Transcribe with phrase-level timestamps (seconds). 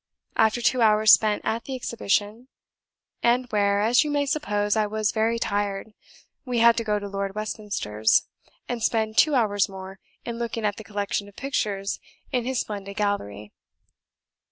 [0.35, 2.47] After two hours spent at the Exhibition,
[3.21, 5.93] and where, as you may suppose, I was VERY tired,
[6.43, 8.23] we had to go to Lord Westminster's,
[8.67, 11.99] and spend two hours more in looking at the collection of pictures
[12.31, 13.53] in his splendid gallery."